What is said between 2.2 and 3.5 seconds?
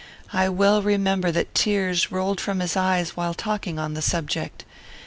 from his eyes while